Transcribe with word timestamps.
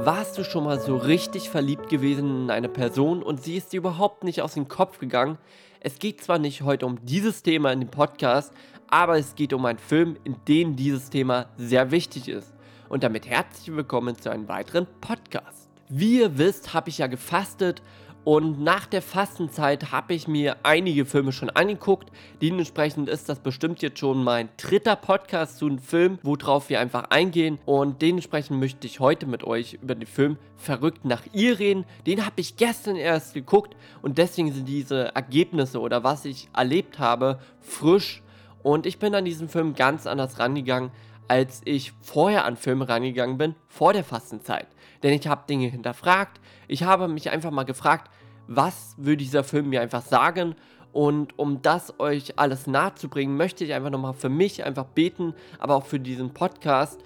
Warst 0.00 0.38
du 0.38 0.44
schon 0.44 0.62
mal 0.62 0.78
so 0.78 0.96
richtig 0.96 1.50
verliebt 1.50 1.88
gewesen 1.88 2.44
in 2.44 2.50
eine 2.52 2.68
Person 2.68 3.20
und 3.20 3.42
sie 3.42 3.56
ist 3.56 3.72
dir 3.72 3.78
überhaupt 3.78 4.22
nicht 4.22 4.42
aus 4.42 4.54
dem 4.54 4.68
Kopf 4.68 5.00
gegangen? 5.00 5.38
Es 5.80 5.98
geht 5.98 6.22
zwar 6.22 6.38
nicht 6.38 6.62
heute 6.62 6.86
um 6.86 7.04
dieses 7.04 7.42
Thema 7.42 7.72
in 7.72 7.80
dem 7.80 7.90
Podcast, 7.90 8.52
aber 8.86 9.18
es 9.18 9.34
geht 9.34 9.52
um 9.52 9.64
einen 9.64 9.80
Film, 9.80 10.16
in 10.22 10.36
dem 10.46 10.76
dieses 10.76 11.10
Thema 11.10 11.46
sehr 11.56 11.90
wichtig 11.90 12.28
ist. 12.28 12.54
Und 12.88 13.02
damit 13.02 13.26
herzlich 13.26 13.74
willkommen 13.74 14.16
zu 14.16 14.30
einem 14.30 14.46
weiteren 14.46 14.86
Podcast. 15.00 15.68
Wie 15.88 16.20
ihr 16.20 16.38
wisst, 16.38 16.74
habe 16.74 16.90
ich 16.90 16.98
ja 16.98 17.08
gefastet 17.08 17.82
und 18.24 18.60
nach 18.60 18.86
der 18.86 19.00
Fastenzeit 19.00 19.90
habe 19.90 20.12
ich 20.12 20.28
mir 20.28 20.56
einige 20.62 21.06
Filme 21.06 21.32
schon 21.32 21.48
angeguckt. 21.50 22.10
Dementsprechend 22.42 23.08
ist 23.08 23.28
das 23.28 23.38
bestimmt 23.38 23.80
jetzt 23.80 23.98
schon 23.98 24.22
mein 24.22 24.50
dritter 24.58 24.96
Podcast 24.96 25.58
zu 25.58 25.66
einem 25.66 25.78
Film, 25.78 26.18
worauf 26.22 26.68
wir 26.68 26.80
einfach 26.80 27.04
eingehen. 27.10 27.58
Und 27.64 28.02
dementsprechend 28.02 28.60
möchte 28.60 28.86
ich 28.86 29.00
heute 29.00 29.26
mit 29.26 29.44
euch 29.44 29.78
über 29.82 29.94
den 29.94 30.06
Film 30.06 30.36
Verrückt 30.56 31.04
nach 31.04 31.22
ihr 31.32 31.58
reden. 31.58 31.84
Den 32.06 32.26
habe 32.26 32.40
ich 32.40 32.56
gestern 32.56 32.96
erst 32.96 33.32
geguckt 33.32 33.76
und 34.02 34.18
deswegen 34.18 34.52
sind 34.52 34.66
diese 34.66 35.14
Ergebnisse 35.14 35.80
oder 35.80 36.04
was 36.04 36.24
ich 36.24 36.48
erlebt 36.54 36.98
habe 36.98 37.38
frisch. 37.60 38.22
Und 38.62 38.86
ich 38.86 38.98
bin 38.98 39.14
an 39.14 39.24
diesen 39.24 39.48
Film 39.48 39.74
ganz 39.74 40.06
anders 40.06 40.38
rangegangen, 40.38 40.90
als 41.28 41.60
ich 41.64 41.92
vorher 42.02 42.44
an 42.44 42.56
Filme 42.56 42.88
rangegangen 42.88 43.38
bin, 43.38 43.54
vor 43.68 43.92
der 43.92 44.04
Fastenzeit. 44.04 44.66
Denn 45.02 45.12
ich 45.12 45.26
habe 45.26 45.46
Dinge 45.48 45.68
hinterfragt. 45.68 46.40
Ich 46.66 46.82
habe 46.82 47.08
mich 47.08 47.30
einfach 47.30 47.50
mal 47.50 47.64
gefragt, 47.64 48.10
was 48.46 48.94
würde 48.96 49.18
dieser 49.18 49.44
Film 49.44 49.68
mir 49.68 49.80
einfach 49.80 50.02
sagen. 50.02 50.54
Und 50.92 51.38
um 51.38 51.62
das 51.62 52.00
euch 52.00 52.38
alles 52.38 52.66
nahezubringen, 52.66 53.36
möchte 53.36 53.64
ich 53.64 53.74
einfach 53.74 53.90
nochmal 53.90 54.14
für 54.14 54.30
mich 54.30 54.64
einfach 54.64 54.86
beten, 54.86 55.34
aber 55.58 55.76
auch 55.76 55.84
für 55.84 56.00
diesen 56.00 56.32
Podcast, 56.32 57.00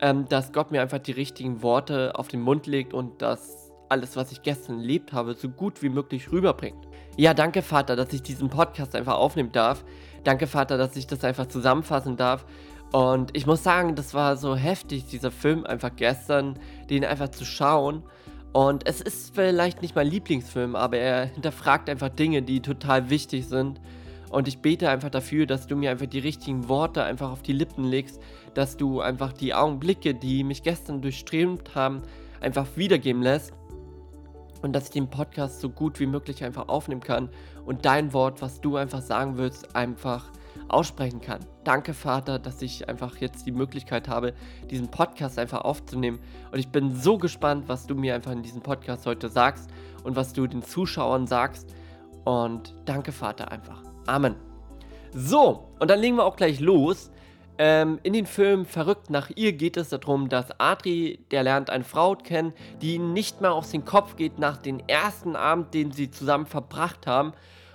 ähm, 0.00 0.28
dass 0.28 0.52
Gott 0.52 0.70
mir 0.70 0.82
einfach 0.82 0.98
die 0.98 1.12
richtigen 1.12 1.62
Worte 1.62 2.12
auf 2.16 2.28
den 2.28 2.40
Mund 2.40 2.66
legt 2.66 2.92
und 2.92 3.22
dass 3.22 3.72
alles, 3.88 4.16
was 4.16 4.32
ich 4.32 4.42
gestern 4.42 4.80
erlebt 4.80 5.12
habe, 5.12 5.34
so 5.34 5.48
gut 5.48 5.82
wie 5.82 5.88
möglich 5.88 6.30
rüberbringt. 6.30 6.86
Ja, 7.16 7.34
danke 7.34 7.62
Vater, 7.62 7.96
dass 7.96 8.12
ich 8.12 8.22
diesen 8.22 8.50
Podcast 8.50 8.94
einfach 8.94 9.16
aufnehmen 9.16 9.52
darf. 9.52 9.84
Danke 10.24 10.46
Vater, 10.46 10.76
dass 10.76 10.96
ich 10.96 11.06
das 11.06 11.24
einfach 11.24 11.46
zusammenfassen 11.46 12.16
darf. 12.16 12.44
Und 12.92 13.36
ich 13.36 13.46
muss 13.46 13.62
sagen, 13.62 13.94
das 13.94 14.14
war 14.14 14.36
so 14.36 14.56
heftig, 14.56 15.06
dieser 15.06 15.30
Film 15.30 15.64
einfach 15.66 15.90
gestern, 15.94 16.58
den 16.88 17.04
einfach 17.04 17.28
zu 17.28 17.44
schauen. 17.44 18.02
Und 18.52 18.86
es 18.86 19.00
ist 19.00 19.34
vielleicht 19.34 19.82
nicht 19.82 19.94
mein 19.94 20.06
Lieblingsfilm, 20.06 20.74
aber 20.74 20.96
er 20.96 21.26
hinterfragt 21.26 21.90
einfach 21.90 22.08
Dinge, 22.08 22.42
die 22.42 22.60
total 22.60 23.10
wichtig 23.10 23.46
sind. 23.46 23.80
Und 24.30 24.48
ich 24.48 24.58
bete 24.58 24.88
einfach 24.88 25.10
dafür, 25.10 25.46
dass 25.46 25.66
du 25.66 25.76
mir 25.76 25.90
einfach 25.90 26.06
die 26.06 26.18
richtigen 26.18 26.68
Worte 26.68 27.02
einfach 27.02 27.30
auf 27.30 27.42
die 27.42 27.52
Lippen 27.52 27.84
legst, 27.84 28.20
dass 28.54 28.76
du 28.76 29.00
einfach 29.00 29.32
die 29.32 29.54
Augenblicke, 29.54 30.14
die 30.14 30.44
mich 30.44 30.62
gestern 30.62 31.00
durchströmt 31.00 31.74
haben, 31.74 32.02
einfach 32.40 32.66
wiedergeben 32.76 33.22
lässt. 33.22 33.52
Und 34.60 34.72
dass 34.72 34.84
ich 34.84 34.90
den 34.90 35.08
Podcast 35.08 35.60
so 35.60 35.68
gut 35.68 36.00
wie 36.00 36.06
möglich 36.06 36.42
einfach 36.42 36.68
aufnehmen 36.68 37.00
kann 37.00 37.28
und 37.64 37.84
dein 37.84 38.12
Wort, 38.12 38.42
was 38.42 38.60
du 38.60 38.76
einfach 38.76 39.02
sagen 39.02 39.38
willst, 39.38 39.76
einfach 39.76 40.32
aussprechen 40.70 41.20
kann. 41.20 41.40
Danke, 41.64 41.94
Vater, 41.94 42.38
dass 42.38 42.62
ich 42.62 42.88
einfach 42.88 43.16
jetzt 43.18 43.46
die 43.46 43.52
Möglichkeit 43.52 44.08
habe, 44.08 44.34
diesen 44.70 44.90
Podcast 44.90 45.38
einfach 45.38 45.62
aufzunehmen. 45.62 46.18
Und 46.52 46.58
ich 46.58 46.68
bin 46.68 46.94
so 46.94 47.18
gespannt, 47.18 47.64
was 47.68 47.86
du 47.86 47.94
mir 47.94 48.14
einfach 48.14 48.32
in 48.32 48.42
diesem 48.42 48.62
Podcast 48.62 49.06
heute 49.06 49.28
sagst 49.28 49.70
und 50.04 50.16
was 50.16 50.32
du 50.32 50.46
den 50.46 50.62
Zuschauern 50.62 51.26
sagst. 51.26 51.74
Und 52.24 52.74
danke, 52.84 53.12
Vater, 53.12 53.50
einfach. 53.50 53.82
Amen. 54.06 54.36
So, 55.14 55.70
und 55.78 55.90
dann 55.90 56.00
legen 56.00 56.16
wir 56.16 56.24
auch 56.24 56.36
gleich 56.36 56.60
los. 56.60 57.10
Ähm, 57.60 57.98
in 58.04 58.12
den 58.12 58.26
Film 58.26 58.64
Verrückt 58.66 59.10
nach 59.10 59.30
ihr 59.34 59.52
geht 59.52 59.76
es 59.76 59.88
darum, 59.88 60.28
dass 60.28 60.60
Adri, 60.60 61.24
der 61.32 61.42
lernt 61.42 61.70
eine 61.70 61.82
Frau 61.82 62.14
kennen, 62.14 62.52
die 62.80 63.00
nicht 63.00 63.40
mehr 63.40 63.52
aus 63.52 63.70
dem 63.70 63.84
Kopf 63.84 64.14
geht 64.14 64.38
nach 64.38 64.58
dem 64.58 64.78
ersten 64.86 65.34
Abend, 65.34 65.74
den 65.74 65.90
sie 65.90 66.10
zusammen 66.10 66.46
verbracht 66.46 67.08
haben. 67.08 67.32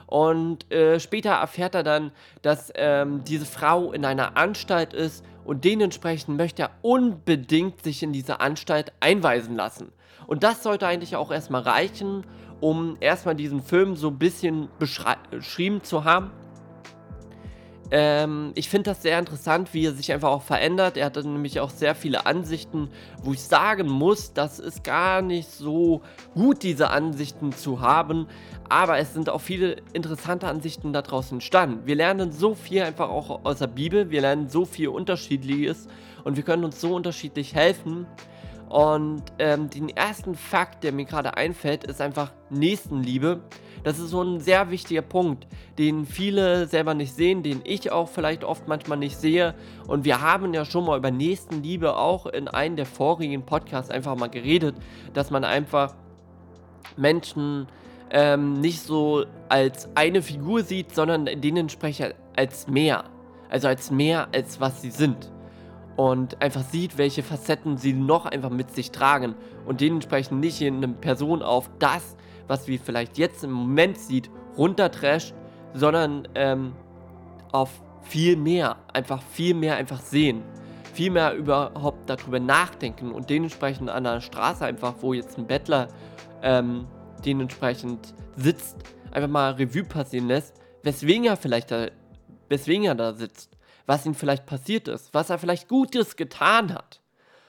Und 0.08 0.72
äh, 0.72 1.00
später 1.00 1.32
erfährt 1.32 1.76
er 1.76 1.84
dann, 1.84 2.12
dass 2.42 2.72
ähm, 2.76 3.24
diese 3.24 3.46
Frau 3.46 3.92
in 3.92 4.06
einer 4.06 4.38
Anstalt 4.38 4.94
ist 4.94 5.24
und 5.46 5.66
dementsprechend 5.66 6.38
möchte 6.38 6.64
er 6.64 6.72
unbedingt 6.82 7.84
sich 7.84 8.04
in 8.04 8.14
diese 8.14 8.40
Anstalt 8.40 8.94
einweisen 9.00 9.56
lassen. 9.56 9.92
Und 10.28 10.44
das 10.44 10.64
sollte 10.64 10.88
eigentlich 10.88 11.16
auch 11.16 11.32
erstmal 11.32 11.64
reichen, 11.64 12.26
um 12.62 12.98
erstmal 13.02 13.36
diesen 13.36 13.62
Film 13.62 13.96
so 13.96 14.08
ein 14.08 14.18
bisschen 14.18 14.70
beschrieben 14.80 15.84
zu 15.84 16.06
haben. 16.06 16.32
Ähm, 17.96 18.54
ich 18.56 18.70
finde 18.70 18.90
das 18.90 19.04
sehr 19.04 19.20
interessant, 19.20 19.74
wie 19.74 19.86
er 19.86 19.94
sich 19.94 20.12
einfach 20.12 20.30
auch 20.30 20.42
verändert. 20.42 20.98
Er 20.98 21.06
hatte 21.06 21.26
nämlich 21.28 21.60
auch 21.60 21.70
sehr 21.70 21.94
viele 21.94 22.26
Ansichten, 22.26 22.90
wo 23.22 23.34
ich 23.34 23.44
sagen 23.44 23.88
muss, 23.88 24.34
das 24.34 24.58
ist 24.58 24.84
gar 24.84 25.22
nicht 25.22 25.52
so 25.52 26.02
gut, 26.34 26.64
diese 26.64 26.90
Ansichten 26.90 27.52
zu 27.52 27.82
haben 27.82 28.28
aber 28.74 28.98
es 28.98 29.14
sind 29.14 29.30
auch 29.30 29.42
viele 29.42 29.76
interessante 29.94 30.48
Ansichten 30.48 30.94
da 30.94 31.04
draußen 31.04 31.36
entstanden. 31.36 31.86
Wir 31.86 31.96
lernen 31.96 32.32
so 32.32 32.56
viel 32.56 32.82
einfach 32.82 33.08
auch 33.08 33.46
aus 33.46 33.60
der 33.60 33.68
Bibel, 33.68 34.10
wir 34.10 34.22
lernen 34.22 34.50
so 34.50 34.66
viel 34.66 34.88
Unterschiedliches 34.88 35.88
und 36.24 36.38
wir 36.38 36.44
können 36.44 36.64
uns 36.64 36.82
so 36.82 36.96
unterschiedlich 36.96 37.54
helfen. 37.54 38.08
Und 38.74 39.22
ähm, 39.38 39.70
den 39.70 39.88
ersten 39.90 40.34
Fakt, 40.34 40.84
der 40.84 40.94
mir 40.94 41.06
gerade 41.06 41.38
einfällt, 41.38 41.84
ist 41.84 42.02
einfach 42.02 42.32
Nächstenliebe. 42.50 43.42
Das 43.84 44.00
ist 44.00 44.10
so 44.10 44.24
ein 44.24 44.40
sehr 44.40 44.72
wichtiger 44.72 45.04
Punkt, 45.04 45.46
den 45.78 46.08
viele 46.08 46.66
selber 46.66 46.96
nicht 46.96 47.14
sehen, 47.14 47.44
den 47.44 47.62
ich 47.66 47.92
auch 47.92 48.10
vielleicht 48.10 48.44
oft 48.44 48.68
manchmal 48.68 48.98
nicht 48.98 49.16
sehe. 49.16 49.54
Und 49.86 50.06
wir 50.06 50.22
haben 50.22 50.56
ja 50.56 50.66
schon 50.66 50.86
mal 50.86 50.98
über 50.98 51.12
Nächstenliebe 51.12 51.96
auch 51.96 52.26
in 52.26 52.48
einem 52.48 52.76
der 52.76 52.88
vorigen 52.88 53.46
Podcasts 53.46 53.92
einfach 53.92 54.16
mal 54.16 54.32
geredet, 54.32 54.76
dass 55.14 55.30
man 55.30 55.44
einfach 55.44 55.94
Menschen 56.98 57.68
ähm, 58.10 58.54
nicht 58.54 58.82
so 58.82 59.24
als 59.50 59.88
eine 59.94 60.24
Figur 60.24 60.64
sieht, 60.64 60.96
sondern 60.96 61.26
dementsprechend 61.26 62.16
als 62.36 62.68
mehr. 62.68 63.04
Also 63.50 63.68
als 63.68 63.92
mehr, 63.92 64.30
als 64.34 64.60
was 64.60 64.82
sie 64.82 64.90
sind. 64.90 65.30
Und 65.96 66.42
einfach 66.42 66.64
sieht, 66.64 66.98
welche 66.98 67.22
Facetten 67.22 67.78
sie 67.78 67.94
noch 67.94 68.26
einfach 68.26 68.50
mit 68.50 68.74
sich 68.74 68.92
tragen. 68.92 69.36
Und 69.66 69.82
dementsprechend 69.82 70.40
nicht 70.40 70.62
in 70.62 70.78
eine 70.78 70.88
Person 70.90 71.42
auf 71.44 71.70
das, 71.80 72.16
was 72.48 72.68
wir 72.68 72.80
vielleicht 72.80 73.18
jetzt 73.18 73.44
im 73.44 73.52
Moment 73.52 73.98
sieht, 73.98 74.30
runtertrasht, 74.58 75.34
sondern 75.74 76.28
ähm, 76.36 76.74
auf 77.52 77.70
viel 78.02 78.36
mehr, 78.36 78.78
einfach 78.92 79.22
viel 79.22 79.54
mehr 79.54 79.76
einfach 79.76 80.02
sehen. 80.02 80.42
Viel 80.94 81.12
mehr 81.12 81.34
überhaupt 81.34 82.10
darüber 82.10 82.40
nachdenken 82.40 83.12
und 83.12 83.30
dementsprechend 83.30 83.90
an 83.90 84.04
der 84.04 84.22
Straße 84.22 84.66
einfach, 84.66 84.96
wo 85.02 85.14
jetzt 85.14 85.38
ein 85.38 85.48
Bettler 85.48 85.88
ähm, 86.44 86.86
dementsprechend 87.26 88.14
sitzt, 88.36 88.78
einfach 89.12 89.30
mal 89.30 89.54
Revue 89.54 89.84
passieren 89.84 90.28
lässt, 90.28 90.62
weswegen 90.84 91.26
er 91.26 91.38
vielleicht 91.38 91.72
da, 91.72 91.88
weswegen 92.50 92.86
er 92.86 92.96
da 92.96 93.14
sitzt, 93.14 93.53
was 93.86 94.06
ihm 94.06 94.16
vielleicht 94.16 94.46
passiert 94.46 94.88
ist, 94.88 95.14
was 95.14 95.30
er 95.30 95.40
vielleicht 95.40 95.68
Gutes 95.68 96.16
getan 96.16 96.74
hat. 96.74 97.02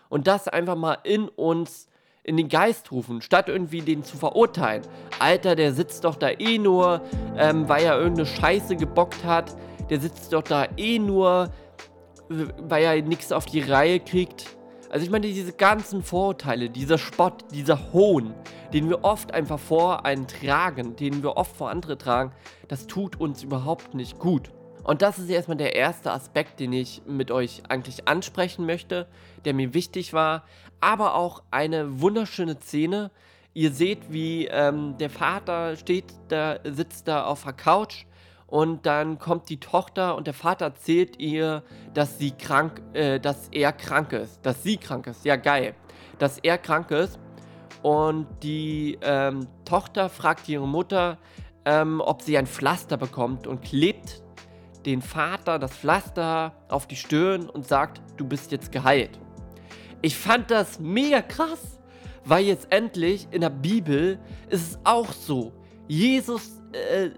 Und 0.09 0.27
das 0.27 0.49
einfach 0.49 0.77
mal 0.77 0.99
in 1.05 1.29
uns 1.29 1.89
in 2.23 2.39
den 2.39 2.49
Geist 2.49 2.91
rufen, 2.91 3.21
statt 3.21 3.49
irgendwie 3.49 3.83
den 3.83 4.03
zu 4.03 4.17
verurteilen. 4.17 4.83
Alter, 5.19 5.55
der 5.55 5.75
sitzt 5.75 6.05
doch 6.05 6.17
da 6.17 6.31
eh 6.31 6.59
nur, 6.59 7.03
ähm, 7.37 7.69
weil 7.69 7.85
er 7.85 7.99
irgendeine 7.99 8.27
Scheiße 8.27 8.77
gebockt 8.77 9.25
hat. 9.25 9.55
Der 9.91 10.01
sitzt 10.01 10.33
doch 10.33 10.43
da 10.43 10.67
eh 10.79 10.99
nur, 10.99 11.51
weil 12.29 12.83
er 12.83 13.03
nichts 13.03 13.31
auf 13.31 13.45
die 13.45 13.61
Reihe 13.61 14.01
kriegt. 14.01 14.57
Also 14.89 15.05
ich 15.05 15.11
meine, 15.11 15.27
diese 15.27 15.53
ganzen 15.53 16.03
Vorurteile, 16.03 16.71
dieser 16.71 16.97
Spott, 16.97 17.45
dieser 17.53 17.93
Hohn, 17.93 18.33
den 18.73 18.89
wir 18.89 19.05
oft 19.05 19.35
einfach 19.35 19.59
vor 19.59 20.07
einen 20.07 20.27
tragen, 20.27 20.97
den 20.97 21.23
wir 21.23 21.37
oft 21.37 21.55
vor 21.55 21.69
andere 21.69 21.99
tragen, 21.99 22.33
das 22.69 22.87
tut 22.87 23.21
uns 23.21 23.43
überhaupt 23.43 23.95
nicht 23.95 24.19
gut. 24.19 24.51
Und 24.85 25.01
das 25.01 25.19
ist 25.19 25.31
erstmal 25.31 25.57
der 25.57 25.75
erste 25.75 26.13
Aspekt, 26.13 26.61
den 26.61 26.73
ich 26.75 27.03
mit 27.07 27.31
euch 27.31 27.63
eigentlich 27.69 28.07
ansprechen 28.07 28.67
möchte, 28.67 29.07
der 29.47 29.55
mir 29.55 29.73
wichtig 29.73 30.13
war. 30.13 30.45
Aber 30.81 31.15
auch 31.15 31.43
eine 31.51 32.01
wunderschöne 32.03 32.61
Szene. 32.61 33.11
Ihr 33.55 33.73
seht, 33.73 34.13
wie 34.13 34.47
ähm, 34.47 34.97
der 34.99 35.09
Vater 35.09 35.77
steht 35.77 36.13
da, 36.29 36.59
sitzt 36.65 37.09
da 37.09 37.25
auf 37.25 37.45
der 37.45 37.55
Couch 37.55 38.05
und 38.47 38.85
dann 38.85 39.19
kommt 39.19 39.49
die 39.49 39.59
Tochter 39.59 40.17
und 40.17 40.27
der 40.27 40.35
Vater 40.35 40.67
erzählt 40.67 41.19
ihr, 41.19 41.63
dass 41.95 42.19
sie 42.19 42.33
krank, 42.33 42.83
äh, 42.93 43.19
dass 43.19 43.49
er 43.53 43.73
krank 43.73 44.13
ist, 44.13 44.45
dass 44.45 44.63
sie 44.63 44.77
krank 44.77 45.07
ist. 45.07 45.25
Ja, 45.25 45.37
geil. 45.37 45.75
Dass 46.19 46.39
er 46.39 46.59
krank 46.59 46.91
ist. 46.91 47.19
Und 47.83 48.27
die 48.43 48.99
ähm, 49.03 49.47
Tochter 49.65 50.09
fragt 50.09 50.49
ihre 50.49 50.69
Mutter, 50.69 51.19
ähm, 51.65 52.03
ob 52.05 52.23
sie 52.23 52.37
ein 52.37 52.47
Pflaster 52.47 52.97
bekommt 52.97 53.47
und 53.47 53.63
klebt 53.63 54.24
den 54.87 55.03
Vater 55.03 55.59
das 55.59 55.73
Pflaster 55.73 56.53
auf 56.69 56.87
die 56.87 56.97
Stirn 56.97 57.49
und 57.49 57.67
sagt, 57.67 58.03
du 58.17 58.27
bist 58.27 58.53
jetzt 58.53 58.73
geheilt. 58.73 59.19
Ich 60.03 60.17
fand 60.17 60.51
das 60.51 60.79
mega 60.79 61.23
krass, 61.23 61.81
weil 62.25 62.45
jetzt 62.45 62.67
endlich 62.71 63.29
in 63.31 63.41
der 63.41 63.51
Bibel 63.51 64.19
ist 64.49 64.73
es 64.73 64.79
auch 64.85 65.13
so. 65.13 65.53
Jesus 65.89 66.61
äh, 66.73 67.11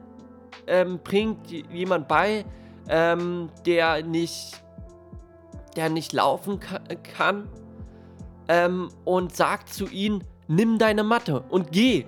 ähm, 0.66 1.00
bringt 1.02 1.50
jemand 1.50 2.08
bei, 2.08 2.44
ähm, 2.88 3.50
der 3.64 4.04
nicht, 4.04 4.62
der 5.76 5.90
nicht 5.90 6.12
laufen 6.12 6.60
kann 6.60 7.48
ähm, 8.48 8.88
und 9.04 9.34
sagt 9.34 9.72
zu 9.72 9.86
ihnen, 9.88 10.24
nimm 10.48 10.78
deine 10.78 11.04
Matte 11.04 11.40
und 11.48 11.72
geh. 11.72 12.06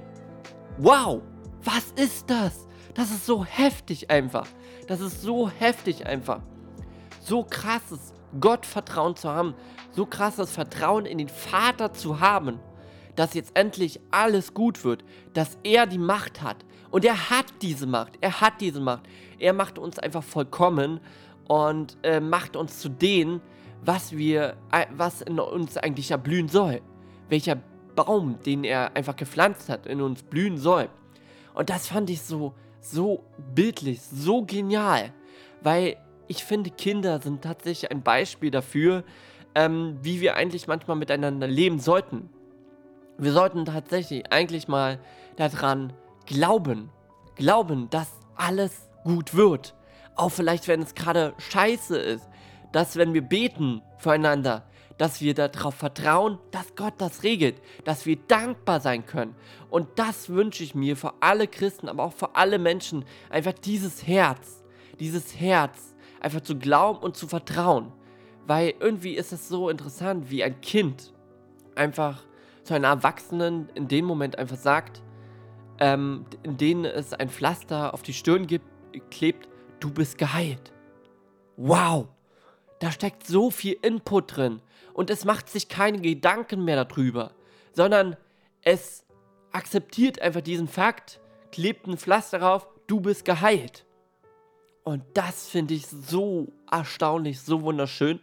Wow, 0.79 1.23
was 1.65 1.93
ist 1.97 2.31
das? 2.31 2.67
Das 2.95 3.11
ist 3.11 3.27
so 3.27 3.45
heftig 3.45 4.11
einfach. 4.11 4.47
Das 4.88 5.00
ist 5.00 5.23
so 5.23 5.49
heftig 5.49 6.06
einfach. 6.06 6.40
So 7.20 7.44
krasses 7.44 8.14
Gottvertrauen 8.40 9.17
zu 9.17 9.29
haben, 9.29 9.55
so 9.93 10.06
krasses 10.06 10.50
Vertrauen 10.50 11.05
in 11.05 11.19
den 11.19 11.29
Vater 11.29 11.93
zu 11.93 12.20
haben, 12.20 12.58
dass 13.14 13.35
jetzt 13.35 13.55
endlich 13.55 14.00
alles 14.11 14.55
gut 14.55 14.85
wird, 14.85 15.05
dass 15.35 15.58
er 15.62 15.87
die 15.87 15.99
Macht 15.99 16.43
hat. 16.43 16.64
Und 16.90 17.05
er 17.05 17.31
hat 17.31 17.46
diese 17.61 17.87
Macht, 17.87 18.14
er 18.23 18.40
hat 18.40 18.62
diese 18.62 18.81
Macht. 18.81 19.02
Er 19.38 19.52
macht 19.52 19.79
uns 19.79 19.99
einfach 19.99 20.23
vollkommen 20.23 21.00
und 21.46 21.99
äh, 22.02 22.20
macht 22.20 22.56
uns 22.56 22.79
zu 22.79 22.88
denen, 22.88 23.43
was 23.85 24.17
wir, 24.17 24.56
äh, 24.73 24.87
was 24.96 25.20
in 25.20 25.38
uns 25.38 25.76
eigentlich 25.76 26.11
erblühen 26.11 26.49
soll. 26.49 26.81
Welcher 27.29 27.56
Baum, 27.94 28.38
den 28.46 28.64
er 28.64 28.96
einfach 28.96 29.17
gepflanzt 29.17 29.69
hat, 29.69 29.87
in 29.87 30.00
uns 30.00 30.23
blühen 30.23 30.56
soll. 30.56 30.88
Und 31.52 31.69
das 31.69 31.88
fand 31.88 32.08
ich 32.08 32.23
so, 32.23 32.55
so 32.90 33.25
bildlich, 33.55 34.00
so 34.02 34.43
genial. 34.44 35.12
Weil 35.62 35.96
ich 36.26 36.44
finde, 36.44 36.70
Kinder 36.70 37.20
sind 37.20 37.43
tatsächlich 37.43 37.90
ein 37.90 38.02
Beispiel 38.02 38.50
dafür, 38.50 39.05
ähm, 39.55 39.99
wie 40.02 40.20
wir 40.20 40.37
eigentlich 40.37 40.67
manchmal 40.67 40.96
miteinander 40.96 41.46
leben 41.46 41.81
sollten. 41.81 42.31
Wir 43.17 43.32
sollten 43.32 43.64
tatsächlich 43.64 44.31
eigentlich 44.32 44.69
mal 44.69 45.00
daran 45.37 45.93
glauben. 46.26 46.90
Glauben, 47.35 47.88
dass 47.90 48.08
alles 48.37 48.88
gut 49.05 49.35
wird. 49.35 49.75
Auch 50.14 50.31
vielleicht, 50.31 50.69
wenn 50.69 50.82
es 50.82 50.94
gerade 50.94 51.35
scheiße 51.38 51.99
ist. 51.99 52.29
Dass, 52.73 52.96
wenn 52.96 53.14
wir 53.14 53.23
beten 53.23 53.82
füreinander, 53.96 54.64
dass 54.99 55.21
wir 55.21 55.33
darauf 55.33 55.77
vertrauen, 55.77 56.39
dass 56.50 56.75
Gott 56.75 56.95
das 56.99 57.23
regelt, 57.23 57.61
dass 57.85 58.05
wir 58.05 58.17
dankbar 58.17 58.81
sein 58.81 59.06
können. 59.06 59.35
Und 59.71 59.89
das 59.97 60.29
wünsche 60.29 60.65
ich 60.65 60.75
mir 60.75 60.97
für 60.97 61.15
alle 61.21 61.47
Christen, 61.47 61.89
aber 61.89 62.03
auch 62.03 62.12
für 62.12 62.35
alle 62.35 62.59
Menschen, 62.59 63.05
einfach 63.31 63.53
dieses 63.53 64.06
Herz, 64.06 64.65
dieses 64.99 65.39
Herz, 65.39 65.95
einfach 66.21 66.41
zu 66.41 66.59
glauben 66.59 66.99
und 66.99 67.17
zu 67.17 67.29
vertrauen. 67.29 67.93
Weil 68.47 68.75
irgendwie 68.81 69.15
ist 69.15 69.33
es 69.33 69.49
so 69.49 69.69
interessant, 69.69 70.31
wie 70.31 70.43
ein 70.43 70.61
Kind 70.61 71.12
einfach 71.77 72.25
zu 72.65 72.75
einem 72.75 72.85
Erwachsenen 72.85 73.69
in 73.75 73.89
dem 73.89 74.05
Moment 74.05 74.37
einfach 74.37 74.56
sagt, 74.56 75.03
ähm, 75.79 76.27
in 76.43 76.56
denen 76.56 76.85
es 76.85 77.15
ein 77.15 77.29
Pflaster 77.29 77.95
auf 77.95 78.03
die 78.03 78.12
Stirn 78.12 78.47
gibt, 78.47 78.67
klebt, 79.11 79.49
du 79.79 79.91
bist 79.91 80.19
geheilt. 80.19 80.73
Wow! 81.56 82.09
Da 82.81 82.93
steckt 82.93 83.27
so 83.27 83.51
viel 83.51 83.77
Input 83.83 84.37
drin 84.37 84.63
und 84.95 85.11
es 85.11 85.25
macht 85.25 85.49
sich 85.49 85.69
keine 85.69 86.01
Gedanken 86.01 86.65
mehr 86.65 86.85
darüber, 86.85 87.33
sondern 87.73 88.17
es 88.63 89.05
akzeptiert 89.53 90.21
einfach 90.21 90.41
diesen 90.41 90.69
Fakt, 90.69 91.21
klebt 91.53 91.87
ein 91.87 91.99
Pflaster 91.99 92.39
drauf, 92.39 92.69
du 92.87 93.01
bist 93.01 93.25
geheilt. 93.25 93.85
Und 94.85 95.03
das 95.15 95.49
finde 95.49 95.75
ich 95.75 95.87
so 95.87 96.49
erstaunlich, 96.71 97.41
so 97.41 97.63
wunderschön. 97.63 98.21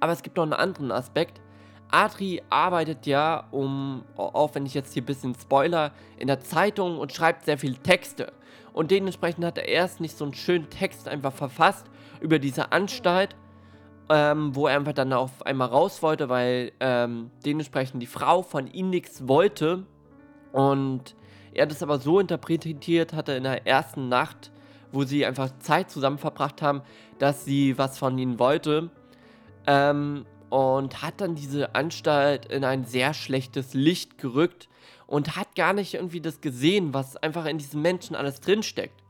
Aber 0.00 0.12
es 0.12 0.22
gibt 0.22 0.36
noch 0.36 0.42
einen 0.42 0.54
anderen 0.54 0.90
Aspekt. 0.90 1.40
Adri 1.90 2.42
arbeitet 2.50 3.06
ja, 3.06 3.46
um, 3.50 4.04
auch 4.16 4.54
wenn 4.54 4.66
ich 4.66 4.74
jetzt 4.74 4.92
hier 4.92 5.02
ein 5.02 5.06
bisschen 5.06 5.34
spoiler, 5.34 5.92
in 6.16 6.26
der 6.26 6.40
Zeitung 6.40 6.98
und 6.98 7.12
schreibt 7.12 7.44
sehr 7.44 7.58
viele 7.58 7.76
Texte. 7.76 8.32
Und 8.72 8.90
dementsprechend 8.90 9.44
hat 9.44 9.58
er 9.58 9.68
erst 9.68 10.00
nicht 10.00 10.16
so 10.16 10.24
einen 10.24 10.34
schönen 10.34 10.70
Text 10.70 11.06
einfach 11.08 11.32
verfasst 11.32 11.86
über 12.20 12.38
diese 12.38 12.72
Anstalt, 12.72 13.36
ähm, 14.10 14.56
wo 14.56 14.66
er 14.66 14.76
einfach 14.76 14.92
dann 14.92 15.12
auf 15.12 15.46
einmal 15.46 15.68
raus 15.68 16.02
wollte, 16.02 16.28
weil 16.28 16.72
ähm, 16.80 17.30
dementsprechend 17.46 18.02
die 18.02 18.08
Frau 18.08 18.42
von 18.42 18.66
ihm 18.66 18.90
nichts 18.90 19.28
wollte. 19.28 19.86
Und 20.52 21.14
er 21.54 21.66
das 21.66 21.82
aber 21.82 21.98
so 21.98 22.18
interpretiert 22.18 23.12
hatte 23.12 23.32
in 23.32 23.44
der 23.44 23.66
ersten 23.68 24.08
Nacht, 24.08 24.50
wo 24.90 25.04
sie 25.04 25.24
einfach 25.24 25.50
Zeit 25.60 25.92
zusammen 25.92 26.18
verbracht 26.18 26.60
haben, 26.60 26.82
dass 27.20 27.44
sie 27.44 27.78
was 27.78 27.98
von 27.98 28.18
ihnen 28.18 28.40
wollte. 28.40 28.90
Ähm, 29.68 30.26
und 30.48 31.02
hat 31.02 31.20
dann 31.20 31.36
diese 31.36 31.76
Anstalt 31.76 32.46
in 32.46 32.64
ein 32.64 32.84
sehr 32.84 33.14
schlechtes 33.14 33.74
Licht 33.74 34.18
gerückt 34.18 34.68
und 35.06 35.36
hat 35.36 35.54
gar 35.54 35.72
nicht 35.72 35.94
irgendwie 35.94 36.20
das 36.20 36.40
gesehen, 36.40 36.92
was 36.92 37.16
einfach 37.16 37.46
in 37.46 37.58
diesen 37.58 37.80
Menschen 37.80 38.16
alles 38.16 38.40
drinsteckt. 38.40 39.04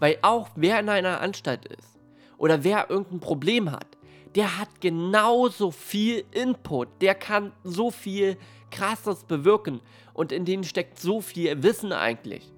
Weil 0.00 0.16
auch 0.22 0.48
wer 0.56 0.80
in 0.80 0.88
einer 0.88 1.20
Anstalt 1.20 1.66
ist 1.66 1.98
oder 2.38 2.64
wer 2.64 2.88
irgendein 2.88 3.20
Problem 3.20 3.70
hat, 3.70 3.95
der 4.36 4.58
hat 4.58 4.80
genauso 4.82 5.70
viel 5.70 6.24
Input, 6.30 6.88
der 7.00 7.14
kann 7.14 7.52
so 7.64 7.90
viel 7.90 8.36
Krasses 8.70 9.24
bewirken 9.24 9.80
und 10.12 10.30
in 10.30 10.44
denen 10.44 10.64
steckt 10.64 11.00
so 11.00 11.22
viel 11.22 11.62
Wissen 11.62 11.92
eigentlich. 11.92 12.52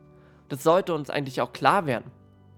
Das 0.48 0.64
sollte 0.64 0.92
uns 0.92 1.08
eigentlich 1.08 1.40
auch 1.40 1.52
klar 1.52 1.86
werden. 1.86 2.10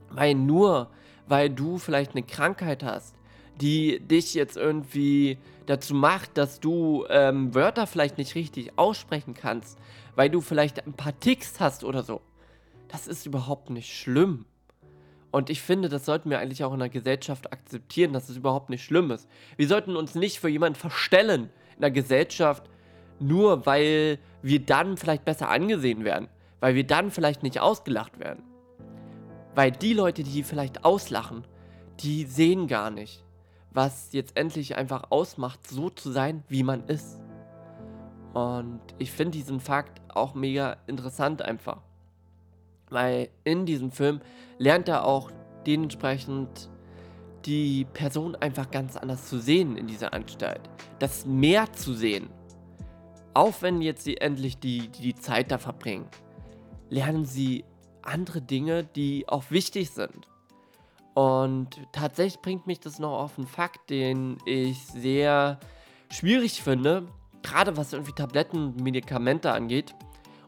Weil 0.09 0.35
nur, 0.35 0.91
weil 1.29 1.51
du 1.51 1.79
vielleicht 1.79 2.13
eine 2.13 2.23
Krankheit 2.23 2.83
hast, 2.83 3.15
die 3.61 4.01
dich 4.01 4.35
jetzt 4.35 4.57
irgendwie 4.57 5.39
dazu 5.67 5.95
macht, 5.95 6.39
dass 6.39 6.59
du 6.59 7.05
ähm, 7.11 7.55
Wörter 7.55 7.87
vielleicht 7.87 8.17
nicht 8.17 8.35
richtig 8.35 8.73
aussprechen 8.77 9.35
kannst, 9.35 9.79
weil 10.15 10.31
du 10.31 10.41
vielleicht 10.41 10.87
ein 10.87 10.95
paar 10.95 11.19
Ticks 11.21 11.61
hast 11.61 11.85
oder 11.85 12.03
so. 12.03 12.23
Das 12.89 13.07
ist 13.07 13.27
überhaupt 13.27 13.69
nicht 13.71 13.93
schlimm. 13.93 14.47
Und 15.31 15.49
ich 15.49 15.63
finde, 15.63 15.89
das 15.89 16.05
sollten 16.05 16.31
wir 16.31 16.41
eigentlich 16.41 16.65
auch 16.65 16.73
in 16.73 16.81
der 16.81 16.89
Gesellschaft 16.89 17.53
akzeptieren, 17.53 18.13
dass 18.13 18.29
es 18.29 18.37
überhaupt 18.37 18.69
nicht 18.69 18.85
schlimm 18.85 19.11
ist. 19.11 19.29
Wir 19.57 19.69
sollten 19.69 19.97
uns 19.97 20.15
nicht 20.15 20.41
für 20.41 20.49
jemanden 20.49 20.79
verstellen 20.79 21.51
in 21.77 21.81
der 21.81 21.91
Gesellschaft, 21.91 22.69
nur 23.21 23.65
weil 23.67 24.19
wir 24.43 24.61
dann 24.61 24.97
vielleicht 24.97 25.25
besser 25.25 25.49
angesehen 25.49 26.05
werden. 26.05 26.29
Weil 26.59 26.75
wir 26.75 26.87
dann 26.87 27.11
vielleicht 27.11 27.43
nicht 27.43 27.61
ausgelacht 27.61 28.19
werden. 28.19 28.43
Weil 29.55 29.71
die 29.71 29.95
Leute, 29.95 30.23
die 30.25 30.43
vielleicht 30.43 30.85
auslachen, 30.85 31.45
die 32.01 32.25
sehen 32.25 32.67
gar 32.67 32.91
nicht, 32.91 33.25
was 33.71 34.13
jetzt 34.13 34.37
endlich 34.37 34.77
einfach 34.77 35.11
ausmacht, 35.11 35.67
so 35.67 35.91
zu 35.91 36.11
sein, 36.11 36.43
wie 36.49 36.63
man 36.63 36.85
ist. 36.85 37.21
Und 38.33 38.81
ich 38.99 39.11
finde 39.11 39.33
diesen 39.33 39.61
Fakt 39.61 40.01
auch 40.09 40.35
mega 40.35 40.77
interessant 40.87 41.43
einfach. 41.43 41.83
Weil 42.91 43.29
in 43.45 43.67
diesem 43.67 43.91
Film 43.91 44.21
lernt 44.59 44.89
er 44.89 45.05
auch 45.05 45.31
dementsprechend 45.67 46.69
die 47.47 47.87
Person 47.93 48.37
einfach 48.37 48.71
ganz 48.71 48.97
anders 48.97 49.29
zu 49.29 49.39
sehen 49.39 49.77
in 49.77 49.87
dieser 49.87 50.13
Anstalt. 50.13 50.61
Das 50.99 51.25
mehr 51.25 51.73
zu 51.73 51.95
sehen. 51.95 52.29
Auch 53.33 53.63
wenn 53.63 53.81
jetzt 53.81 54.05
sie 54.05 54.17
endlich 54.19 54.59
die, 54.59 54.89
die 54.89 55.15
Zeit 55.15 55.51
da 55.51 55.59
verbringen, 55.59 56.07
lernen 56.91 57.25
sie 57.25 57.65
andere 58.03 58.43
Dinge, 58.43 58.85
die 58.85 59.29
auch 59.29 59.51
wichtig 59.51 59.91
sind. 59.91 60.29
Und 61.15 61.81
tatsächlich 61.93 62.41
bringt 62.41 62.67
mich 62.67 62.81
das 62.81 62.99
noch 62.99 63.19
auf 63.21 63.39
einen 63.39 63.47
Fakt, 63.47 63.91
den 63.91 64.39
ich 64.45 64.85
sehr 64.87 65.61
schwierig 66.11 66.63
finde, 66.63 67.07
gerade 67.43 67.77
was 67.77 67.93
irgendwie 67.93 68.13
Tabletten, 68.13 68.75
Medikamente 68.83 69.53
angeht 69.53 69.95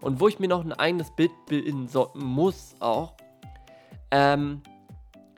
und 0.02 0.21
wo 0.21 0.28
ich 0.28 0.38
mir 0.38 0.49
noch 0.49 0.64
ein 0.64 0.73
eigenes 0.73 1.11
Bild 1.11 1.30
bilden 1.47 1.88
so, 1.88 2.11
muss 2.14 2.75
auch, 2.80 3.14
ähm, 4.11 4.62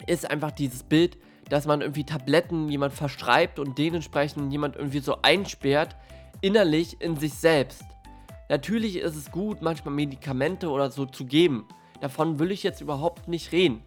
ist 0.06 0.28
einfach 0.28 0.50
dieses 0.50 0.83
Bild, 0.83 1.16
dass 1.49 1.66
man 1.66 1.83
irgendwie 1.83 2.04
Tabletten 2.04 2.68
jemand 2.68 2.94
verschreibt 2.94 3.59
und 3.59 3.78
dementsprechend 3.78 4.50
jemand 4.50 4.76
irgendwie 4.76 5.00
so 5.00 5.18
einsperrt, 5.23 5.94
innerlich 6.40 7.00
in 7.00 7.16
sich 7.16 7.35
selbst. 7.35 7.85
Natürlich 8.49 8.97
ist 8.97 9.16
es 9.16 9.30
gut, 9.30 9.62
manchmal 9.62 9.94
Medikamente 9.94 10.68
oder 10.71 10.90
so 10.90 11.06
zu 11.06 11.26
geben. 11.26 11.66
Davon 12.00 12.38
will 12.38 12.50
ich 12.50 12.62
jetzt 12.62 12.80
überhaupt 12.80 13.28
nicht 13.28 13.52
reden. 13.52 13.83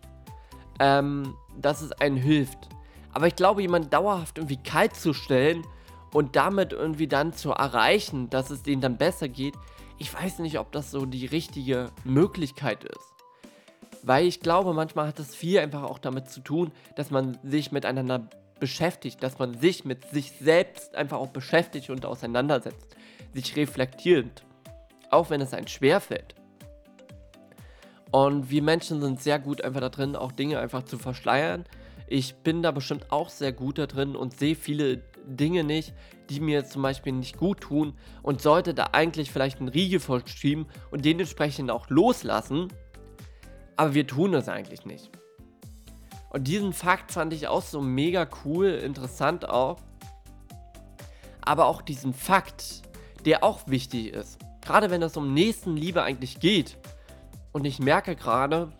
Ähm, 0.79 1.35
dass 1.59 1.81
es 1.81 1.91
einen 1.93 2.17
hilft. 2.17 2.69
Aber 3.13 3.25
ich 3.25 3.35
glaube, 3.35 3.63
jemand 3.63 3.91
dauerhaft 3.91 4.37
irgendwie 4.37 4.57
kalt 4.57 4.95
zu 4.95 5.13
stellen 5.13 5.65
und 6.13 6.35
damit 6.35 6.71
irgendwie 6.71 7.07
dann 7.07 7.33
zu 7.33 7.49
erreichen, 7.49 8.29
dass 8.29 8.51
es 8.51 8.61
denen 8.61 8.81
dann 8.81 8.97
besser 8.97 9.27
geht, 9.27 9.55
ich 9.99 10.13
weiß 10.13 10.39
nicht, 10.39 10.59
ob 10.59 10.71
das 10.71 10.91
so 10.91 11.05
die 11.05 11.25
richtige 11.25 11.91
Möglichkeit 12.03 12.83
ist. 12.83 13.13
Weil 14.03 14.25
ich 14.25 14.39
glaube, 14.39 14.73
manchmal 14.73 15.07
hat 15.07 15.19
das 15.19 15.35
viel 15.35 15.59
einfach 15.59 15.83
auch 15.83 15.99
damit 15.99 16.29
zu 16.29 16.39
tun, 16.41 16.71
dass 16.95 17.11
man 17.11 17.37
sich 17.43 17.71
miteinander 17.71 18.29
beschäftigt, 18.59 19.21
dass 19.21 19.39
man 19.39 19.57
sich 19.57 19.85
mit 19.85 20.09
sich 20.09 20.31
selbst 20.31 20.95
einfach 20.95 21.17
auch 21.17 21.29
beschäftigt 21.29 21.89
und 21.89 22.05
auseinandersetzt, 22.05 22.95
sich 23.33 23.55
reflektierend, 23.55 24.45
auch 25.11 25.29
wenn 25.29 25.41
es 25.41 25.53
einem 25.53 25.67
schwerfällt. 25.67 26.35
Und 28.11 28.49
wir 28.49 28.61
Menschen 28.61 29.01
sind 29.01 29.21
sehr 29.21 29.39
gut 29.39 29.61
einfach 29.61 29.81
da 29.81 29.89
drin, 29.89 30.15
auch 30.15 30.31
Dinge 30.31 30.59
einfach 30.59 30.83
zu 30.83 30.97
verschleiern. 30.97 31.65
Ich 32.07 32.35
bin 32.35 32.63
da 32.63 32.71
bestimmt 32.71 33.11
auch 33.11 33.29
sehr 33.29 33.51
gut 33.51 33.77
da 33.77 33.85
drin 33.85 34.15
und 34.15 34.37
sehe 34.37 34.55
viele 34.55 35.01
Dinge 35.27 35.63
nicht, 35.63 35.93
die 36.29 36.39
mir 36.39 36.65
zum 36.65 36.81
Beispiel 36.81 37.13
nicht 37.13 37.37
gut 37.37 37.61
tun 37.61 37.93
und 38.23 38.41
sollte 38.41 38.73
da 38.73 38.89
eigentlich 38.93 39.31
vielleicht 39.31 39.59
einen 39.59 39.69
Riegel 39.69 39.99
vorschieben 39.99 40.65
und 40.91 41.05
dementsprechend 41.05 41.71
auch 41.71 41.89
loslassen. 41.89 42.67
Aber 43.75 43.93
wir 43.93 44.07
tun 44.07 44.31
das 44.31 44.49
eigentlich 44.49 44.85
nicht. 44.85 45.11
Und 46.29 46.47
diesen 46.47 46.73
Fakt 46.73 47.11
fand 47.11 47.33
ich 47.33 47.47
auch 47.47 47.61
so 47.61 47.81
mega 47.81 48.27
cool, 48.45 48.67
interessant 48.67 49.47
auch. 49.47 49.77
aber 51.41 51.67
auch 51.67 51.81
diesen 51.81 52.13
Fakt, 52.13 52.81
der 53.25 53.43
auch 53.43 53.67
wichtig 53.67 54.13
ist. 54.13 54.37
Gerade 54.61 54.89
wenn 54.89 55.01
es 55.01 55.15
um 55.15 55.33
Nächstenliebe 55.33 56.03
eigentlich 56.03 56.41
geht. 56.41 56.77
Und 57.53 57.63
ich 57.63 57.79
merke 57.79 58.17
gerade, 58.17 58.73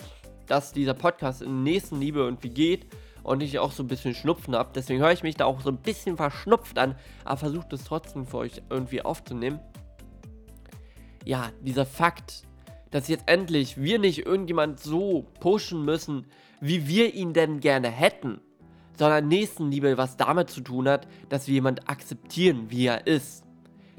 dass 0.48 0.74
dieser 0.74 0.94
Podcast 0.94 1.42
in 1.42 1.64
Nächstenliebe 1.64 2.20
irgendwie 2.20 2.50
geht 2.50 2.88
und 3.28 3.44
ich 3.44 3.60
auch 3.60 3.74
so 3.74 3.84
ein 3.84 3.88
bisschen 3.88 4.16
Schnupfen 4.16 4.56
habe. 4.56 4.70
Deswegen 4.74 5.02
höre 5.02 5.12
ich 5.12 5.22
mich 5.22 5.36
da 5.36 5.44
auch 5.44 5.60
so 5.60 5.70
ein 5.70 5.78
bisschen 5.78 6.16
verschnupft 6.16 6.80
an, 6.80 6.96
aber 7.26 7.36
versuche 7.36 7.68
es 7.72 7.84
trotzdem 7.84 8.26
für 8.26 8.38
euch 8.38 8.62
irgendwie 8.70 9.02
aufzunehmen. 9.02 9.60
Ja, 11.26 11.50
dieser 11.62 11.86
Fakt, 11.86 12.44
dass 12.90 13.10
jetzt 13.10 13.26
endlich 13.28 13.76
wir 13.76 14.00
nicht 14.00 14.26
irgendjemand 14.26 14.80
so 14.80 15.28
pushen 15.42 15.84
müssen, 15.84 16.26
wie 16.62 16.88
wir 16.88 17.14
ihn 17.16 17.34
denn 17.34 17.60
gerne 17.60 17.90
hätten, 17.90 18.40
sondern 18.98 19.28
Nächstenliebe 19.28 19.98
was 19.98 20.16
damit 20.16 20.50
zu 20.50 20.62
tun 20.62 20.88
hat, 20.88 21.06
dass 21.28 21.48
wir 21.48 21.56
jemand 21.56 21.90
akzeptieren, 21.90 22.68
wie 22.70 22.86
er 22.86 23.08
ist. 23.08 23.44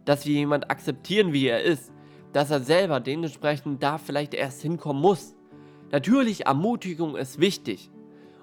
Dass 0.07 0.25
wir 0.25 0.33
jemand 0.33 0.71
akzeptieren, 0.71 1.35
wie 1.35 1.49
er 1.49 1.61
ist. 1.61 1.93
Dass 2.33 2.51
er 2.51 2.61
selber 2.61 2.99
dementsprechend 2.99 3.83
da 3.83 3.99
vielleicht 3.99 4.33
erst 4.33 4.63
hinkommen 4.63 5.03
muss. 5.03 5.35
Natürlich, 5.91 6.47
Ermutigung 6.47 7.15
ist 7.15 7.41
wichtig. 7.41 7.91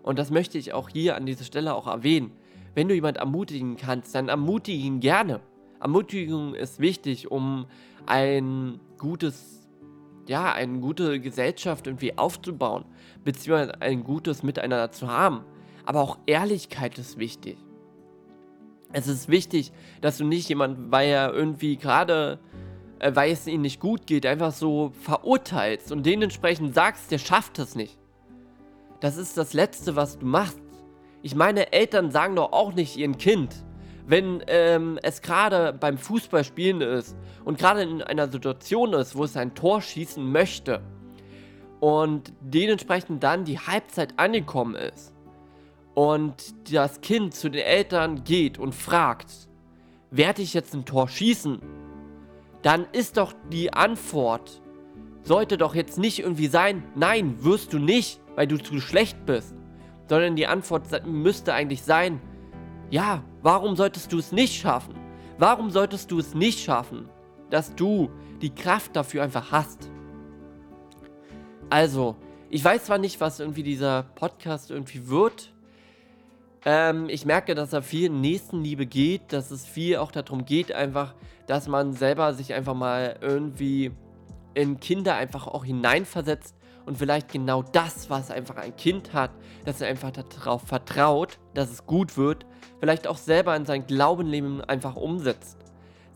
Und 0.06 0.20
das 0.20 0.30
möchte 0.30 0.60
ich 0.60 0.72
auch 0.72 0.90
hier 0.90 1.16
an 1.16 1.26
dieser 1.26 1.46
Stelle 1.46 1.74
auch 1.74 1.88
erwähnen. 1.88 2.32
Wenn 2.76 2.88
du 2.88 2.94
jemand 2.94 3.18
ermutigen 3.18 3.76
kannst, 3.76 4.14
dann 4.14 4.30
ermutige 4.30 4.78
ihn 4.78 5.00
gerne. 5.00 5.40
Ermutigung 5.82 6.54
ist 6.54 6.80
wichtig, 6.80 7.32
um 7.32 7.66
ein 8.06 8.80
gutes, 9.00 9.68
ja, 10.28 10.54
eine 10.54 10.80
gute 10.80 11.20
Gesellschaft 11.20 11.88
irgendwie 11.88 12.20
aufzubauen, 12.20 12.86
beziehungsweise 13.24 13.82
ein 13.82 14.04
gutes 14.04 14.44
Miteinander 14.44 14.92
zu 14.92 15.08
haben. 15.08 15.44
Aber 15.88 16.02
auch 16.02 16.20
Ehrlichkeit 16.28 17.00
ist 17.00 17.18
wichtig. 17.18 17.58
Es 18.94 19.08
ist 19.08 19.28
wichtig, 19.28 19.72
dass 20.02 20.20
du 20.20 20.24
nicht 20.24 20.48
jemanden, 20.50 20.92
weil 20.92 21.10
er 21.10 21.34
irgendwie 21.34 21.78
gerade, 21.78 22.38
äh, 23.00 23.12
weil 23.16 23.32
es 23.32 23.48
ihm 23.48 23.62
nicht 23.62 23.80
gut 23.80 24.06
geht, 24.06 24.28
einfach 24.28 24.52
so 24.52 24.92
verurteilst 25.02 25.92
und 25.92 26.06
dementsprechend 26.06 26.76
sagst, 26.76 27.10
der 27.10 27.18
schafft 27.18 27.58
es 27.58 27.74
nicht. 27.74 27.98
Das 29.06 29.18
ist 29.18 29.38
das 29.38 29.54
Letzte, 29.54 29.96
was 29.96 30.18
du 30.18 30.26
machst. 30.26 30.60
Ich 31.22 31.36
meine, 31.36 31.72
Eltern 31.72 32.10
sagen 32.10 32.36
doch 32.38 32.52
auch 32.54 32.74
nicht 32.74 32.98
ihrem 32.98 33.20
Kind, 33.20 33.54
wenn 34.08 34.44
ähm, 34.48 34.98
es 35.04 35.22
gerade 35.22 35.74
beim 35.74 36.00
Fußballspielen 36.00 36.82
ist 36.82 37.16
und 37.44 37.60
gerade 37.60 37.84
in 37.84 38.02
einer 38.02 38.28
Situation 38.30 38.94
ist, 38.94 39.16
wo 39.16 39.24
es 39.24 39.38
ein 39.38 39.54
Tor 39.54 39.84
schießen 39.84 40.28
möchte 40.28 40.82
und 41.82 42.34
dementsprechend 42.42 43.22
dann 43.22 43.46
die 43.46 43.60
Halbzeit 43.60 44.18
angekommen 44.18 44.74
ist 44.74 45.14
und 45.94 46.74
das 46.74 47.00
Kind 47.02 47.36
zu 47.36 47.50
den 47.50 47.62
Eltern 47.62 48.24
geht 48.24 48.58
und 48.58 48.74
fragt, 48.74 49.30
werde 50.10 50.42
ich 50.42 50.56
jetzt 50.56 50.74
ein 50.74 50.84
Tor 50.84 51.10
schießen? 51.10 51.60
Dann 52.64 52.88
ist 52.92 53.18
doch 53.18 53.34
die 53.52 53.72
Antwort, 53.72 54.64
sollte 55.22 55.60
doch 55.60 55.76
jetzt 55.76 56.00
nicht 56.00 56.18
irgendwie 56.18 56.48
sein, 56.48 56.82
nein, 56.96 57.44
wirst 57.44 57.72
du 57.72 57.78
nicht, 57.78 58.20
weil 58.36 58.48
du 58.48 58.58
zu 58.58 58.80
schlecht 58.80 59.26
bist, 59.26 59.56
sondern 60.08 60.36
die 60.36 60.48
Antwort 60.48 61.06
müsste 61.06 61.54
eigentlich 61.54 61.84
sein, 61.84 62.22
ja, 62.90 63.24
warum 63.42 63.76
solltest 63.76 64.12
du 64.14 64.20
es 64.20 64.32
nicht 64.32 64.56
schaffen? 64.56 64.96
Warum 65.38 65.70
solltest 65.70 66.12
du 66.12 66.20
es 66.20 66.34
nicht 66.34 66.60
schaffen, 66.60 67.10
dass 67.50 67.76
du 67.76 68.10
die 68.42 68.54
Kraft 68.54 68.96
dafür 68.96 69.24
einfach 69.24 69.52
hast? 69.52 69.90
Also, 71.70 72.16
ich 72.50 72.64
weiß 72.64 72.86
zwar 72.86 73.00
nicht, 73.00 73.20
was 73.20 73.40
irgendwie 73.40 73.64
dieser 73.64 74.04
Podcast 74.04 74.72
irgendwie 74.72 75.08
wird. 75.08 75.52
Ähm, 76.64 77.10
ich 77.10 77.26
merke, 77.26 77.56
dass 77.56 77.74
er 77.74 77.82
viel 77.82 78.10
Nächstenliebe 78.10 78.86
geht, 78.86 79.34
dass 79.34 79.52
es 79.52 79.66
viel 79.66 79.98
auch 79.98 80.12
darum 80.12 80.46
geht, 80.46 80.72
einfach, 80.72 81.16
dass 81.48 81.68
man 81.68 81.94
selber 81.94 82.34
sich 82.34 82.54
einfach 82.54 82.76
mal 82.76 83.18
irgendwie 83.20 83.92
in 84.54 84.80
Kinder 84.80 85.16
einfach 85.16 85.48
auch 85.48 85.66
hineinversetzt 85.66 86.56
und 86.86 86.98
vielleicht 86.98 87.32
genau 87.32 87.64
das, 87.64 88.10
was 88.10 88.32
einfach 88.32 88.58
ein 88.58 88.76
Kind 88.76 89.14
hat, 89.14 89.32
dass 89.66 89.82
er 89.82 89.88
einfach 89.88 90.12
darauf 90.12 90.62
vertraut, 90.62 91.40
dass 91.54 91.72
es 91.72 91.86
gut 91.86 92.18
wird, 92.18 92.46
vielleicht 92.80 93.08
auch 93.08 93.18
selber 93.18 93.56
in 93.56 93.66
sein 93.66 93.88
Glaubenleben 93.88 94.62
einfach 94.62 94.96
umsetzt. 94.96 95.58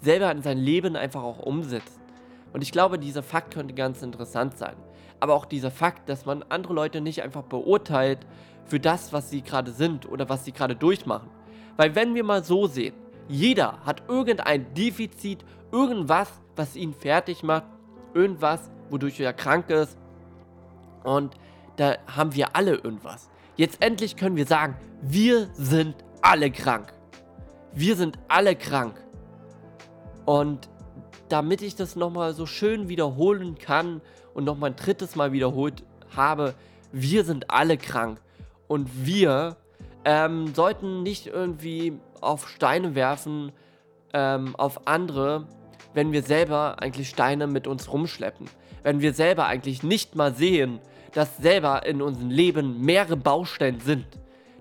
Selber 0.02 0.32
in 0.32 0.42
sein 0.42 0.58
Leben 0.58 0.96
einfach 0.96 1.24
auch 1.24 1.40
umsetzt. 1.40 2.00
Und 2.54 2.62
ich 2.62 2.72
glaube, 2.72 3.00
dieser 3.00 3.24
Fakt 3.24 3.54
könnte 3.54 3.74
ganz 3.74 4.02
interessant 4.02 4.58
sein. 4.58 4.76
Aber 5.20 5.34
auch 5.34 5.46
dieser 5.46 5.72
Fakt, 5.72 6.08
dass 6.08 6.26
man 6.26 6.44
andere 6.44 6.74
Leute 6.74 7.02
nicht 7.02 7.22
einfach 7.24 7.44
beurteilt 7.44 8.20
für 8.66 8.80
das, 8.80 9.12
was 9.12 9.30
sie 9.30 9.42
gerade 9.42 9.72
sind 9.72 10.10
oder 10.10 10.30
was 10.30 10.46
sie 10.46 10.52
gerade 10.52 10.76
durchmachen. 10.76 11.30
Weil 11.76 11.96
wenn 11.96 12.16
wir 12.16 12.24
mal 12.24 12.44
so 12.44 12.68
sehen, 12.68 12.94
jeder 13.28 13.80
hat 13.86 14.04
irgendein 14.08 14.74
Defizit, 14.74 15.44
irgendwas, 15.72 16.30
was 16.56 16.76
ihn 16.76 16.94
fertig 16.94 17.44
macht, 17.44 17.66
irgendwas, 18.14 18.72
wodurch 18.90 19.20
er 19.20 19.34
krank 19.34 19.70
ist, 19.70 19.98
und 21.04 21.36
da 21.78 21.96
haben 22.08 22.36
wir 22.36 22.56
alle 22.56 22.76
irgendwas. 22.76 23.30
Jetzt 23.56 23.82
endlich 23.82 24.16
können 24.16 24.36
wir 24.36 24.46
sagen, 24.46 24.76
wir 25.02 25.50
sind 25.54 25.96
alle 26.22 26.52
krank. 26.52 26.94
Wir 27.74 27.96
sind 27.96 28.18
alle 28.28 28.56
krank. 28.56 29.02
Und 30.26 30.70
damit 31.30 31.62
ich 31.62 31.76
das 31.76 31.96
nochmal 31.96 32.34
so 32.34 32.46
schön 32.46 32.90
wiederholen 32.90 33.58
kann 33.58 34.02
und 34.34 34.44
nochmal 34.44 34.72
ein 34.72 34.76
drittes 34.76 35.16
Mal 35.16 35.32
wiederholt 35.32 35.84
habe, 36.16 36.54
wir 36.92 37.24
sind 37.24 37.50
alle 37.50 37.78
krank. 37.78 38.20
Und 38.68 39.06
wir 39.06 39.58
ähm, 40.06 40.54
sollten 40.54 41.04
nicht 41.04 41.28
irgendwie 41.28 42.00
auf 42.22 42.50
Steine 42.50 42.96
werfen, 42.96 43.52
ähm, 44.14 44.56
auf 44.56 44.88
andere, 44.88 45.48
wenn 45.94 46.12
wir 46.12 46.24
selber 46.24 46.82
eigentlich 46.82 47.10
Steine 47.10 47.48
mit 47.48 47.68
uns 47.68 47.92
rumschleppen. 47.92 48.50
Wenn 48.84 49.02
wir 49.02 49.14
selber 49.14 49.46
eigentlich 49.46 49.84
nicht 49.84 50.16
mal 50.16 50.34
sehen, 50.34 50.80
dass 51.14 51.38
selber 51.38 51.86
in 51.86 52.02
unserem 52.02 52.30
Leben 52.30 52.82
mehrere 52.82 53.18
Baustellen 53.18 53.80
sind. 53.80 54.06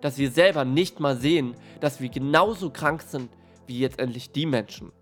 Dass 0.01 0.19
wir 0.19 0.31
selber 0.31 0.65
nicht 0.65 1.01
mal 1.01 1.17
sehen, 1.17 1.55
dass 1.81 2.01
wir 2.01 2.09
genauso 2.09 2.71
krank 2.71 3.03
sind 3.03 3.31
wie 3.67 3.79
jetzt 3.79 3.99
endlich 3.99 4.33
die 4.33 4.47
Menschen. 4.47 4.93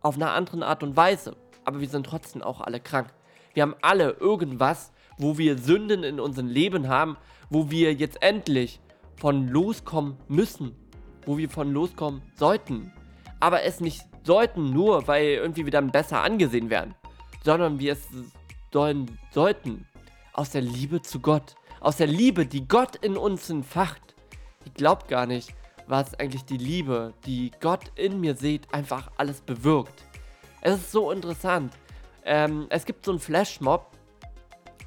Auf 0.00 0.16
einer 0.16 0.32
anderen 0.32 0.62
Art 0.62 0.82
und 0.82 0.96
Weise. 0.96 1.36
Aber 1.64 1.80
wir 1.80 1.88
sind 1.88 2.06
trotzdem 2.06 2.42
auch 2.42 2.60
alle 2.60 2.80
krank. 2.80 3.12
Wir 3.54 3.62
haben 3.62 3.76
alle 3.82 4.10
irgendwas, 4.18 4.92
wo 5.18 5.38
wir 5.38 5.58
Sünden 5.58 6.02
in 6.02 6.18
unserem 6.18 6.48
Leben 6.48 6.88
haben, 6.88 7.16
wo 7.50 7.70
wir 7.70 7.92
jetzt 7.94 8.22
endlich 8.22 8.80
von 9.16 9.48
loskommen 9.48 10.16
müssen. 10.28 10.74
Wo 11.26 11.38
wir 11.38 11.48
von 11.48 11.70
loskommen 11.70 12.22
sollten. 12.36 12.92
Aber 13.38 13.62
es 13.62 13.80
nicht 13.80 14.02
sollten 14.24 14.72
nur, 14.72 15.06
weil 15.06 15.26
irgendwie 15.26 15.64
wir 15.64 15.72
dann 15.72 15.92
besser 15.92 16.22
angesehen 16.22 16.70
werden. 16.70 16.94
Sondern 17.44 17.78
wir 17.78 17.92
es 17.92 18.08
sollten, 18.72 19.86
aus 20.32 20.50
der 20.50 20.62
Liebe 20.62 21.02
zu 21.02 21.20
Gott. 21.20 21.54
Aus 21.80 21.96
der 21.96 22.06
Liebe, 22.06 22.46
die 22.46 22.66
Gott 22.66 22.96
in 22.96 23.16
uns 23.16 23.50
entfacht. 23.50 24.14
Ich 24.64 24.74
glaube 24.74 25.06
gar 25.08 25.26
nicht, 25.26 25.54
was 25.86 26.14
eigentlich 26.14 26.44
die 26.44 26.56
Liebe, 26.56 27.12
die 27.26 27.50
Gott 27.60 27.92
in 27.96 28.20
mir 28.20 28.36
sieht, 28.36 28.72
einfach 28.72 29.10
alles 29.16 29.40
bewirkt. 29.40 30.04
Es 30.60 30.76
ist 30.76 30.92
so 30.92 31.10
interessant. 31.10 31.72
Ähm, 32.24 32.66
es 32.70 32.84
gibt 32.84 33.04
so 33.04 33.10
einen 33.10 33.20
Flashmob, 33.20 33.90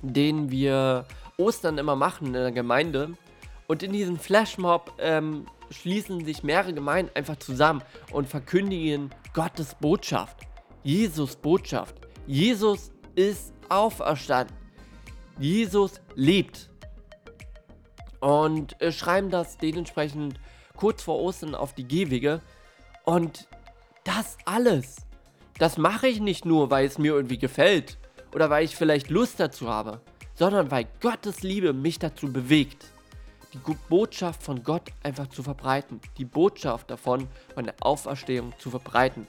den 0.01 0.49
wir 0.49 1.05
Ostern 1.37 1.77
immer 1.77 1.95
machen 1.95 2.27
in 2.27 2.33
der 2.33 2.51
Gemeinde. 2.51 3.13
Und 3.67 3.83
in 3.83 3.91
diesem 3.91 4.17
Flashmob 4.17 4.93
ähm, 4.99 5.45
schließen 5.69 6.23
sich 6.23 6.43
mehrere 6.43 6.73
Gemeinden 6.73 7.11
einfach 7.15 7.37
zusammen 7.37 7.81
und 8.11 8.27
verkündigen 8.27 9.09
Gottes 9.33 9.75
Botschaft. 9.75 10.37
Jesus 10.83 11.35
Botschaft. 11.35 11.95
Jesus 12.27 12.91
ist 13.15 13.54
auferstanden. 13.69 14.55
Jesus 15.39 16.01
lebt. 16.15 16.69
Und 18.19 18.81
äh, 18.81 18.91
schreiben 18.91 19.29
das 19.29 19.57
dementsprechend 19.57 20.39
kurz 20.75 21.03
vor 21.03 21.19
Ostern 21.19 21.55
auf 21.55 21.73
die 21.73 21.87
Gehwege. 21.87 22.41
Und 23.03 23.47
das 24.03 24.37
alles, 24.45 24.97
das 25.57 25.77
mache 25.77 26.07
ich 26.07 26.19
nicht 26.19 26.45
nur, 26.45 26.69
weil 26.69 26.85
es 26.85 26.97
mir 26.97 27.13
irgendwie 27.13 27.37
gefällt 27.37 27.97
oder 28.33 28.49
weil 28.49 28.65
ich 28.65 28.75
vielleicht 28.75 29.09
Lust 29.09 29.39
dazu 29.39 29.69
habe, 29.69 30.01
sondern 30.35 30.71
weil 30.71 30.87
Gottes 31.01 31.43
Liebe 31.43 31.73
mich 31.73 31.99
dazu 31.99 32.31
bewegt, 32.31 32.85
die 33.53 33.75
Botschaft 33.89 34.43
von 34.43 34.63
Gott 34.63 34.91
einfach 35.01 35.27
zu 35.27 35.41
verbreiten, 35.43 36.01
die 36.17 36.25
Botschaft 36.25 36.89
davon, 36.89 37.27
von 37.53 37.63
der 37.63 37.75
Auferstehung 37.79 38.53
zu 38.59 38.69
verbreiten. 38.69 39.27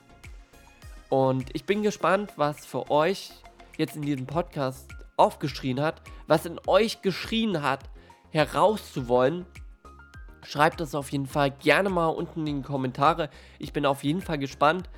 Und 1.09 1.55
ich 1.55 1.65
bin 1.65 1.83
gespannt, 1.83 2.33
was 2.37 2.67
für 2.67 2.91
euch 2.91 3.31
jetzt 3.79 3.97
in 3.97 4.03
diesem 4.03 4.27
Podcast 4.27 4.89
aufgeschrien 5.17 5.81
hat, 5.81 6.03
was 6.27 6.47
in 6.47 6.61
euch 6.67 7.03
geschrien 7.03 7.63
hat, 7.63 7.81
herauszuwollen, 8.31 9.47
schreibt 10.43 10.81
das 10.81 10.95
auf 10.95 11.11
jeden 11.11 11.27
Fall 11.27 11.51
gerne 11.51 11.89
mal 11.89 12.09
unten 12.09 12.47
in 12.47 12.63
die 12.63 12.67
Kommentare. 12.67 13.31
Ich 13.59 13.73
bin 13.73 13.87
auf 13.87 14.05
jeden 14.05 14.21
Fall 14.21 14.39
gespannt 14.39 14.89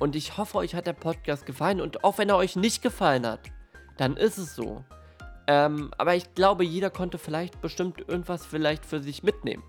und 0.00 0.16
ich 0.16 0.36
hoffe, 0.36 0.58
euch 0.58 0.74
hat 0.74 0.86
der 0.86 0.92
Podcast 0.92 1.46
gefallen 1.46 1.80
und 1.80 2.04
auch 2.04 2.18
wenn 2.18 2.28
er 2.28 2.36
euch 2.36 2.56
nicht 2.56 2.82
gefallen 2.82 3.26
hat, 3.26 3.40
dann 3.96 4.16
ist 4.16 4.38
es 4.38 4.54
so. 4.54 4.84
Ähm, 5.46 5.90
aber 5.98 6.14
ich 6.14 6.34
glaube, 6.34 6.64
jeder 6.64 6.90
konnte 6.90 7.18
vielleicht 7.18 7.60
bestimmt 7.60 8.00
irgendwas 8.08 8.46
vielleicht 8.46 8.86
für 8.86 9.00
sich 9.00 9.22
mitnehmen. 9.22 9.62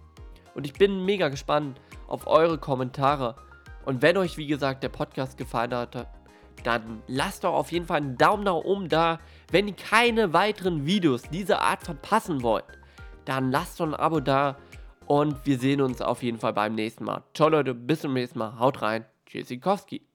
Und 0.53 0.65
ich 0.65 0.73
bin 0.73 1.03
mega 1.03 1.27
gespannt 1.27 1.81
auf 2.07 2.27
eure 2.27 2.57
Kommentare 2.57 3.35
Und 3.85 4.01
wenn 4.01 4.17
euch, 4.17 4.37
wie 4.37 4.47
gesagt, 4.47 4.83
der 4.83 4.89
Podcast 4.89 5.37
gefallen 5.37 5.73
hat, 5.73 6.07
dann 6.63 7.01
lasst 7.07 7.43
doch 7.43 7.53
auf 7.53 7.71
jeden 7.71 7.85
Fall 7.85 7.97
einen 7.97 8.17
Daumen 8.17 8.43
nach 8.43 8.53
oben 8.53 8.89
da. 8.89 9.19
Wenn 9.51 9.67
ihr 9.67 9.75
keine 9.75 10.33
weiteren 10.33 10.85
Videos 10.85 11.23
dieser 11.23 11.61
Art 11.61 11.83
verpassen 11.83 12.41
wollt, 12.41 12.65
dann 13.25 13.51
lasst 13.51 13.79
doch 13.79 13.87
ein 13.87 13.93
Abo 13.93 14.19
da. 14.19 14.57
Und 15.05 15.45
wir 15.45 15.59
sehen 15.59 15.81
uns 15.81 16.01
auf 16.01 16.23
jeden 16.23 16.39
Fall 16.39 16.53
beim 16.53 16.73
nächsten 16.73 17.03
Mal. 17.03 17.23
Ciao 17.33 17.49
Leute, 17.49 17.75
bis 17.75 18.01
zum 18.01 18.13
nächsten 18.13 18.39
Mal. 18.39 18.57
Haut 18.59 18.81
rein. 18.81 19.05
Tschüssikowski. 19.27 20.14